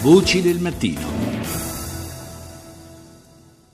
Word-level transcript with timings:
Voci 0.00 0.40
del 0.42 0.58
mattino. 0.60 1.25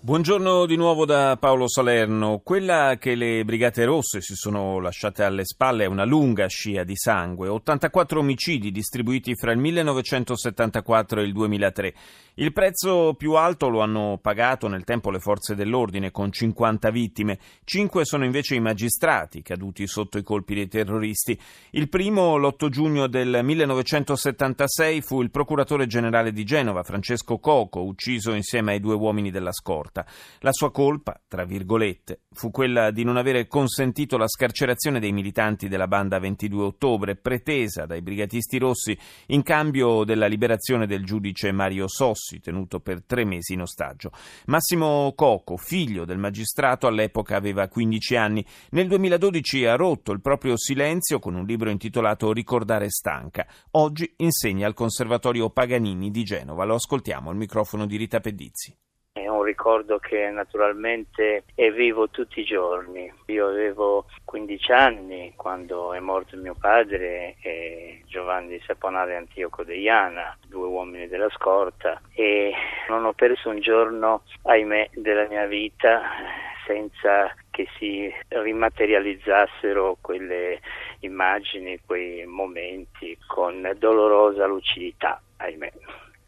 Buongiorno 0.04 0.66
di 0.66 0.74
nuovo 0.74 1.04
da 1.04 1.36
Paolo 1.38 1.68
Salerno. 1.68 2.40
Quella 2.42 2.96
che 2.98 3.14
le 3.14 3.44
Brigate 3.44 3.84
Rosse 3.84 4.20
si 4.20 4.34
sono 4.34 4.80
lasciate 4.80 5.22
alle 5.22 5.44
spalle 5.44 5.84
è 5.84 5.86
una 5.86 6.04
lunga 6.04 6.48
scia 6.48 6.82
di 6.82 6.96
sangue, 6.96 7.46
84 7.46 8.18
omicidi 8.18 8.72
distribuiti 8.72 9.36
fra 9.36 9.52
il 9.52 9.58
1974 9.58 11.20
e 11.20 11.22
il 11.22 11.32
2003. 11.32 11.94
Il 12.34 12.52
prezzo 12.52 13.14
più 13.16 13.34
alto 13.34 13.68
lo 13.68 13.80
hanno 13.80 14.18
pagato 14.20 14.66
nel 14.66 14.82
tempo 14.82 15.10
le 15.10 15.20
forze 15.20 15.54
dell'ordine 15.54 16.10
con 16.10 16.32
50 16.32 16.90
vittime, 16.90 17.38
5 17.62 18.04
sono 18.04 18.24
invece 18.24 18.56
i 18.56 18.60
magistrati 18.60 19.42
caduti 19.42 19.86
sotto 19.86 20.18
i 20.18 20.24
colpi 20.24 20.54
dei 20.54 20.66
terroristi. 20.66 21.38
Il 21.72 21.88
primo, 21.88 22.38
l'8 22.38 22.68
giugno 22.70 23.06
del 23.06 23.38
1976, 23.40 25.00
fu 25.02 25.22
il 25.22 25.30
procuratore 25.30 25.86
generale 25.86 26.32
di 26.32 26.42
Genova, 26.42 26.82
Francesco 26.82 27.38
Coco, 27.38 27.84
ucciso 27.84 28.32
insieme 28.32 28.72
ai 28.72 28.80
due 28.80 28.94
uomini 28.94 29.30
della 29.30 29.52
scorta 29.52 29.91
morta. 29.92 30.06
La 30.40 30.52
sua 30.52 30.70
colpa, 30.70 31.20
tra 31.28 31.44
virgolette, 31.44 32.22
fu 32.32 32.50
quella 32.50 32.90
di 32.90 33.04
non 33.04 33.16
avere 33.18 33.46
consentito 33.46 34.16
la 34.16 34.26
scarcerazione 34.26 34.98
dei 34.98 35.12
militanti 35.12 35.68
della 35.68 35.86
banda 35.86 36.18
22 36.18 36.64
ottobre, 36.64 37.16
pretesa 37.16 37.84
dai 37.84 38.00
brigatisti 38.00 38.58
rossi 38.58 38.98
in 39.26 39.42
cambio 39.42 40.04
della 40.04 40.26
liberazione 40.26 40.86
del 40.86 41.04
giudice 41.04 41.52
Mario 41.52 41.86
Sossi, 41.86 42.40
tenuto 42.40 42.80
per 42.80 43.04
tre 43.04 43.24
mesi 43.24 43.52
in 43.52 43.60
ostaggio. 43.60 44.10
Massimo 44.46 45.12
Coco, 45.14 45.56
figlio 45.56 46.04
del 46.04 46.18
magistrato, 46.18 46.86
all'epoca 46.86 47.36
aveva 47.36 47.68
15 47.68 48.16
anni. 48.16 48.44
Nel 48.70 48.88
2012 48.88 49.66
ha 49.66 49.76
rotto 49.76 50.12
il 50.12 50.20
proprio 50.20 50.56
silenzio 50.56 51.18
con 51.18 51.34
un 51.34 51.44
libro 51.44 51.70
intitolato 51.70 52.32
Ricordare 52.32 52.88
stanca. 52.88 53.46
Oggi 53.72 54.14
insegna 54.18 54.66
al 54.66 54.74
Conservatorio 54.74 55.50
Paganini 55.50 56.10
di 56.10 56.22
Genova. 56.22 56.64
Lo 56.64 56.74
ascoltiamo 56.74 57.30
al 57.30 57.36
microfono 57.36 57.86
di 57.86 57.96
Rita 57.96 58.20
Pedizzi 58.20 58.74
un 59.32 59.42
ricordo 59.42 59.98
che 59.98 60.30
naturalmente 60.30 61.44
è 61.54 61.70
vivo 61.70 62.08
tutti 62.08 62.40
i 62.40 62.44
giorni. 62.44 63.12
Io 63.26 63.48
avevo 63.48 64.06
15 64.24 64.72
anni 64.72 65.32
quando 65.36 65.92
è 65.92 66.00
morto 66.00 66.36
mio 66.36 66.54
padre 66.58 67.36
e 67.40 68.02
Giovanni 68.06 68.60
Saponale 68.64 69.16
Antioco 69.16 69.64
Deiana, 69.64 70.36
due 70.46 70.66
uomini 70.66 71.08
della 71.08 71.30
scorta 71.30 72.00
e 72.14 72.52
non 72.88 73.04
ho 73.04 73.12
perso 73.12 73.48
un 73.48 73.60
giorno, 73.60 74.22
ahimè, 74.42 74.90
della 74.94 75.26
mia 75.28 75.46
vita 75.46 76.02
senza 76.66 77.34
che 77.50 77.66
si 77.78 78.10
rimaterializzassero 78.28 79.98
quelle 80.00 80.60
immagini, 81.00 81.80
quei 81.84 82.24
momenti 82.24 83.18
con 83.26 83.74
dolorosa 83.78 84.46
lucidità, 84.46 85.20
ahimè. 85.38 85.72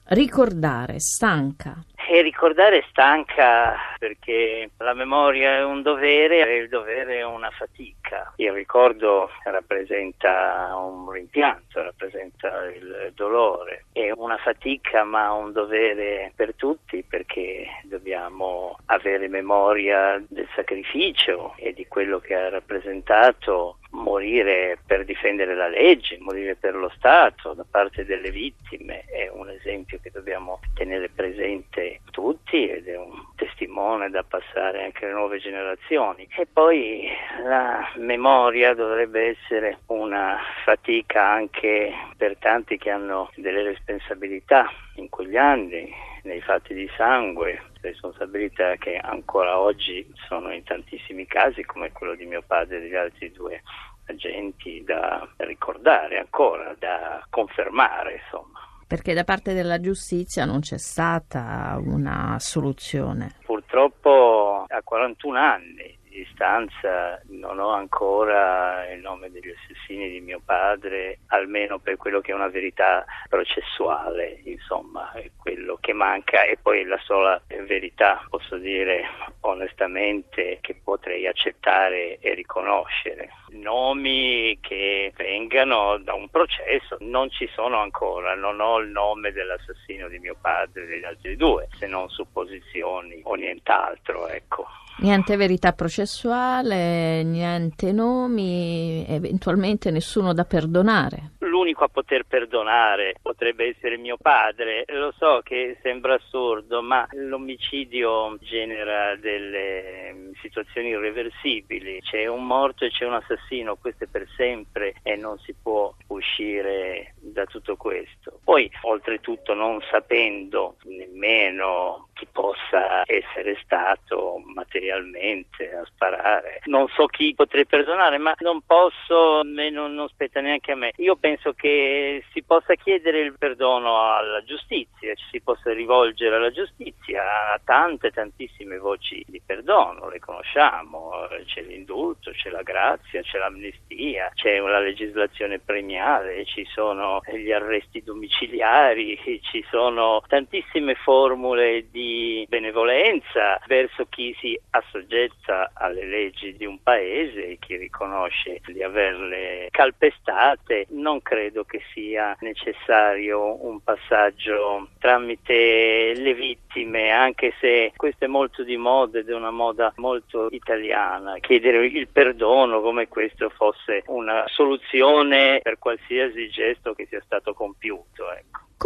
Ricordare, 0.07 0.99
stanca. 0.99 1.77
E 2.15 2.23
ricordare 2.23 2.85
stanca 2.91 3.75
perché 3.99 4.71
la 4.79 4.95
memoria 4.95 5.57
è 5.57 5.65
un 5.65 5.83
dovere 5.83 6.49
e 6.49 6.59
il 6.59 6.69
dovere 6.69 7.17
è 7.17 7.25
una 7.25 7.51
fatica. 7.51 8.33
Il 8.37 8.53
ricordo 8.53 9.31
rappresenta 9.43 10.77
un 10.77 11.11
rimpianto, 11.11 11.83
rappresenta 11.83 12.67
il 12.67 13.11
dolore. 13.17 13.87
È 13.91 14.13
una 14.13 14.37
fatica 14.37 15.03
ma 15.03 15.33
un 15.33 15.51
dovere 15.51 16.31
per 16.37 16.55
tutti 16.55 17.03
perché 17.03 17.67
dobbiamo 17.83 18.79
avere 18.87 19.27
memoria 19.27 20.23
del 20.29 20.47
sacrificio 20.55 21.55
e 21.57 21.73
di 21.73 21.89
quello 21.89 22.21
che 22.21 22.37
ha 22.37 22.49
rappresentato 22.49 23.79
morire 24.15 24.79
per 24.87 25.05
difendere 25.05 25.57
la 25.57 25.67
legge, 25.67 26.19
morire 26.21 26.55
per 26.55 26.77
lo 26.77 26.89
Stato 26.95 27.53
da 27.53 27.65
parte 27.69 28.05
delle 28.05 28.31
vittime 28.31 29.05
è 29.07 29.29
un 29.29 29.51
esempio 29.51 29.99
che 30.01 30.11
dobbiamo 30.13 30.61
tenere 30.75 31.09
presente 31.09 32.01
tutti 32.13 32.69
ed 32.69 32.87
è 32.87 32.97
un 32.97 33.11
testimone 33.35 34.11
da 34.11 34.23
passare 34.23 34.85
anche 34.85 35.05
alle 35.05 35.15
nuove 35.15 35.39
generazioni. 35.39 36.29
E 36.37 36.47
poi 36.47 37.09
la 37.43 37.93
memoria 37.97 38.73
dovrebbe 38.75 39.37
essere 39.37 39.79
una 39.87 40.39
fatica 40.65 41.29
anche 41.29 41.93
per 42.17 42.37
tanti 42.39 42.79
che 42.79 42.91
hanno 42.91 43.33
delle 43.35 43.63
responsabilità 43.63 44.71
in 44.97 45.09
quegli 45.09 45.37
anni, 45.37 45.93
nei 46.25 46.41
fatti 46.41 46.75
di 46.75 46.89
sangue, 46.97 47.71
responsabilità 47.81 48.77
che 48.77 48.97
ancora 48.97 49.59
oggi 49.59 50.07
sono 50.27 50.53
in 50.53 50.63
tantissimi 50.65 51.27
casi 51.27 51.65
come 51.65 51.93
quello 51.93 52.15
di 52.15 52.27
mio 52.27 52.43
padre 52.47 52.79
e 52.79 52.81
degli 52.81 52.95
altri 52.95 53.31
due 53.31 53.63
agenti 54.07 54.83
da 54.85 55.27
ricordare 55.39 56.19
ancora, 56.19 56.75
da 56.79 57.25
confermare 57.31 58.21
insomma. 58.25 58.61
Perché 58.87 59.15
da 59.15 59.25
parte 59.25 59.55
della 59.55 59.81
giustizia 59.81 60.45
non 60.45 60.61
c'è 60.61 60.79
stata 60.79 61.79
una 61.83 62.37
soluzione. 62.39 63.37
Purtroppo 63.45 64.67
a 64.69 64.83
41 64.83 65.39
anni 65.39 65.99
distanza 66.15 67.21
non 67.27 67.59
ho 67.59 67.71
ancora 67.71 68.89
il 68.93 69.01
nome 69.01 69.31
degli 69.31 69.51
assassini 69.51 70.09
di 70.09 70.21
mio 70.21 70.41
padre, 70.45 71.19
almeno 71.29 71.79
per 71.81 71.97
quello 71.97 72.21
che 72.21 72.31
è 72.31 72.35
una 72.35 72.49
verità 72.49 73.05
processuale, 73.29 74.41
insomma, 74.45 75.11
è 75.13 75.31
quello 75.37 75.77
che 75.81 75.93
manca 75.93 76.45
e 76.45 76.57
poi 76.61 76.85
la 76.85 76.99
sola 77.03 77.43
verità, 77.67 78.25
posso 78.31 78.57
dire 78.57 79.05
onestamente, 79.41 80.59
che 80.61 80.81
potrei 80.83 81.27
accettare 81.27 82.19
e 82.21 82.35
riconoscere. 82.35 83.31
Nomi 83.55 84.59
che 84.61 85.13
vengano 85.17 85.99
da 85.99 86.15
un 86.15 86.29
processo 86.29 86.97
non 87.01 87.31
ci 87.31 87.49
sono 87.55 87.79
ancora, 87.79 88.35
non 88.35 88.61
ho 88.61 88.79
il 88.79 88.89
nome 88.89 89.33
dell'assassino 89.33 90.09
di 90.09 90.19
mio 90.19 90.37
padre 90.41 90.83
e 90.83 90.87
degli 90.87 91.05
altri 91.05 91.37
due, 91.37 91.69
se 91.79 91.87
non 91.87 92.09
supposizioni 92.09 93.21
o 93.23 93.35
nient'altro, 93.35 94.27
ecco. 94.29 94.67
Niente 94.97 95.37
verità 95.37 95.73
processuale, 95.73 97.23
niente 97.25 97.91
nomi, 97.91 99.05
eventualmente 99.09 99.91
nessuno 99.91 100.33
da 100.33 100.45
perdonare. 100.45 101.34
L'unico 101.65 101.85
a 101.85 101.89
poter 101.89 102.25
perdonare 102.25 103.15
potrebbe 103.23 103.69
essere 103.69 103.97
mio 103.97 104.19
padre. 104.21 104.85
Lo 104.89 105.15
so 105.17 105.41
che 105.43 105.79
sembra 105.81 106.13
assurdo, 106.13 106.83
ma 106.83 107.09
l'omicidio 107.13 108.37
genera 108.43 109.17
delle 109.17 110.33
situazioni 110.43 110.89
irreversibili. 110.89 112.03
C'è 112.03 112.27
un 112.27 112.47
morto 112.47 112.85
e 112.85 112.91
c'è 112.91 113.07
un 113.07 113.15
assassino, 113.15 113.77
questo 113.77 114.05
è 114.05 114.09
per 114.09 114.29
sempre 114.37 114.97
e 115.03 115.17
non 115.17 115.39
si 115.39 115.55
può 115.55 115.91
uscire 116.09 117.15
da 117.21 117.47
tutto 117.47 117.77
questo. 117.77 118.41
Poi, 118.45 118.71
oltretutto, 118.83 119.55
non 119.55 119.81
sapendo 119.91 120.77
nemmeno 120.83 122.09
chi 122.15 122.27
possa 122.31 123.03
essere 123.05 123.59
stato 123.63 124.41
materialmente 124.55 125.75
a 125.75 125.85
sparare. 125.85 126.61
Non 126.65 126.89
so 126.89 127.07
chi 127.07 127.35
potrei 127.35 127.67
perdonare, 127.67 128.19
ma 128.19 128.33
non 128.39 128.63
posso 128.65 129.43
non, 129.43 129.95
non 129.95 130.09
spetta 130.09 130.41
neanche 130.41 130.73
a 130.73 130.77
me. 130.77 130.93
Io 130.97 131.17
penso 131.17 131.53
che 131.53 132.25
si 132.33 132.43
possa 132.43 132.75
chiedere 132.75 133.21
il 133.21 133.35
perdono 133.37 134.15
alla 134.15 134.43
giustizia, 134.45 135.15
ci 135.15 135.25
si 135.31 135.41
possa 135.41 135.73
rivolgere 135.73 136.37
alla 136.37 136.51
giustizia, 136.51 137.53
a 137.53 137.61
tante, 137.63 138.11
tantissime 138.11 138.79
voci 138.79 139.23
di 139.27 139.43
perdono, 139.45 140.09
le 140.09 140.21
conosciamo, 140.21 141.11
c'è 141.45 141.63
l'indulto, 141.63 142.31
c'è 142.31 142.51
la 142.51 142.63
grazia, 142.63 143.23
c'è 143.23 143.39
l'amnistia, 143.39 144.31
c'è 144.35 144.59
la 144.59 144.79
legislazione 144.79 145.59
premiale, 145.59 146.45
ci 146.45 146.65
sono 146.67 147.21
gli 147.33 147.51
arresti 147.51 148.03
domiciliari, 148.03 149.19
ci 149.43 149.65
sono 149.69 150.23
tantissime 150.29 150.95
formule 150.95 151.87
di 151.91 152.04
benevolenza 152.49 153.61
verso 153.67 154.07
chi 154.09 154.35
si 154.41 154.59
assoggetta 154.71 155.71
alle 155.75 156.07
leggi 156.07 156.57
di 156.57 156.67
un 156.67 156.83
paese 156.83 157.47
e 157.47 157.59
chi 157.59 157.77
riconosce 157.77 158.61
di 158.67 158.83
averle 158.83 159.69
calpestate, 159.71 160.87
non 160.91 161.23
credo 161.23 161.65
che 161.65 161.81
sia 161.93 162.37
necessario 162.41 163.65
un 163.67 163.83
passaggio 163.83 164.89
tramite 164.99 166.15
le 166.15 166.35
vittime, 166.35 167.11
anche 167.11 167.53
se 167.61 167.93
questo 167.97 168.25
è 168.25 168.29
molto 168.29 168.63
di 168.63 168.77
moda 168.77 169.19
ed 169.19 169.29
è 169.29 169.35
una 169.35 169.51
moda 169.51 169.93
molto 169.97 170.49
italiana. 170.51 171.39
Chiedere 171.41 171.87
il 171.87 172.09
perdono 172.09 172.81
come 172.81 173.09
questo 173.09 173.51
fosse 173.51 174.03
una 174.07 174.45
soluzione 174.47 175.61
per 175.63 175.79
qualsiasi 175.79 176.49
gesto 176.49 176.95
che 176.95 177.07
sia 177.07 177.21
stato. 177.25 177.34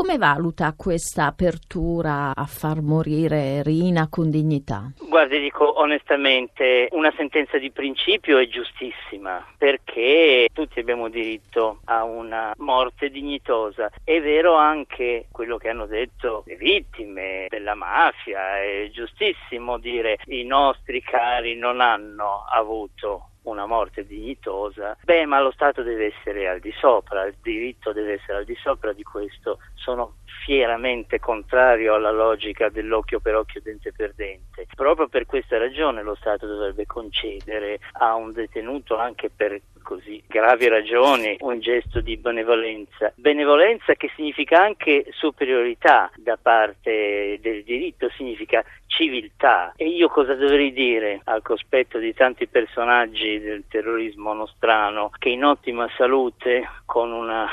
Come 0.09 0.21
valuta 0.21 0.73
questa 0.75 1.27
apertura 1.27 2.35
a 2.35 2.47
far 2.47 2.81
morire 2.81 3.63
Rina 3.63 4.09
con 4.09 4.31
dignità? 4.31 4.91
Guardi, 5.07 5.39
dico 5.39 5.81
onestamente, 5.81 6.89
una 6.93 7.13
sentenza 7.15 7.59
di 7.59 7.71
principio 7.71 8.39
è 8.39 8.49
giustissima 8.49 9.47
perché 9.59 10.49
tutti 10.55 10.81
abbiamo 10.81 11.11
diritto 11.11 11.81
a 11.85 12.05
una 12.05 12.55
morte 12.57 13.11
dignitosa. 13.11 13.91
È 14.03 14.19
vero 14.23 14.55
anche 14.55 15.27
quello 15.31 15.59
che 15.59 15.69
hanno 15.69 15.85
detto 15.85 16.43
le 16.47 16.57
vittime 16.57 17.45
della 17.51 17.75
mafia, 17.75 18.63
è 18.63 18.89
giustissimo 18.91 19.77
dire 19.77 20.17
i 20.29 20.45
nostri 20.45 21.03
cari 21.03 21.55
non 21.55 21.83
hanno 21.83 22.47
avuto 22.51 23.33
una 23.49 23.67
morte 23.67 24.07
dignitosa, 24.07 24.97
beh, 25.03 25.27
ma 25.27 25.41
lo 25.41 25.51
Stato 25.51 25.83
deve 25.83 26.15
essere 26.15 26.49
al 26.49 26.61
di 26.61 26.73
sopra, 26.73 27.27
il 27.27 27.37
diritto 27.43 27.93
deve 27.93 28.15
essere 28.15 28.39
al 28.39 28.45
di 28.45 28.57
sopra 28.57 28.93
di 28.93 29.03
questo. 29.03 29.59
Sono 29.75 30.17
fieramente 30.45 31.19
contrario 31.19 31.95
alla 31.95 32.11
logica 32.11 32.69
dell'occhio 32.69 33.21
per 33.21 33.35
occhio, 33.35 33.61
dente 33.63 33.93
per 33.93 34.15
dente. 34.15 34.67
Proprio 34.75 35.09
per 35.09 35.27
questa 35.27 35.59
ragione 35.59 36.03
lo 36.03 36.15
Stato 36.15 36.47
dovrebbe 36.47 36.87
concedere 36.87 37.81
a 37.93 38.15
un 38.15 38.33
detenuto 38.33 38.97
anche 38.97 39.31
per 39.31 39.61
così 39.83 40.23
gravi 40.27 40.69
ragioni 40.69 41.37
un 41.41 41.61
gesto 41.61 42.01
di 42.01 42.17
benevolenza. 42.17 43.13
Benevolenza 43.17 43.95
che 43.95 44.11
significa 44.15 44.63
anche 44.63 45.07
superiorità 45.11 46.11
da 46.17 46.39
parte 46.41 47.39
del 47.41 47.63
diritto, 47.65 48.09
significa 48.11 48.65
civiltà. 48.87 49.73
E 49.77 49.87
io 49.87 50.09
cosa 50.09 50.35
dovrei 50.35 50.73
dire 50.73 51.21
al 51.25 51.43
cospetto 51.43 51.99
di 51.99 52.13
tanti 52.15 52.47
personaggi 52.47 53.39
del 53.39 53.65
terrorismo 53.69 54.33
nostrano 54.33 55.11
che 55.19 55.29
in 55.29 55.45
ottima 55.45 55.89
salute, 55.97 56.69
con 56.85 57.13
una 57.13 57.49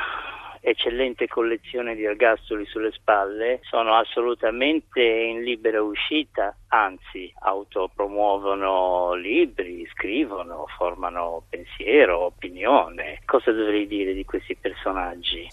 eccellente 0.65 1.27
collezione 1.27 1.93
di 1.93 2.03
ergastoli 2.03 2.65
sulle 2.65 2.91
spalle, 2.91 3.59
sono 3.61 3.93
assolutamente 3.93 4.99
in 4.99 5.43
libera 5.43 5.81
uscita, 5.83 6.55
anzi 6.69 7.31
autopromuovono 7.41 9.13
libri, 9.13 9.87
scrivono, 9.93 10.65
formano 10.75 11.43
pensiero, 11.47 12.25
opinione. 12.25 13.21
Cosa 13.25 13.51
dovrei 13.51 13.85
dire 13.85 14.13
di 14.13 14.25
questi 14.25 14.55
personaggi? 14.55 15.47